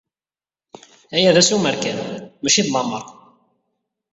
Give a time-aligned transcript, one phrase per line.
[1.15, 1.97] Aya d assumer kan,
[2.41, 3.05] maci d lameṛ.